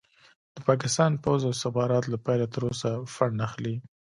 د 0.55 0.57
پاکستان 0.67 1.11
پوځ 1.23 1.41
او 1.45 1.53
استخبارات 1.55 2.03
له 2.09 2.17
پيله 2.25 2.47
تر 2.53 2.61
اوسه 2.69 2.89
فنډ 3.13 3.37
اخلي. 3.47 3.75